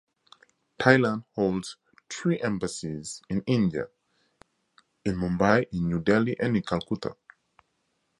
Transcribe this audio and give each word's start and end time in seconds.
Thailand 0.79 1.25
holds 1.35 1.77
three 2.09 2.39
embassies 2.41 3.21
in 3.29 3.43
India: 3.45 3.85
in 5.05 5.15
Mumbai, 5.15 5.67
in 5.73 5.89
New 5.89 5.99
Delhi, 5.99 6.35
and 6.39 6.57
in 6.57 6.63
Calcutta. 6.63 7.15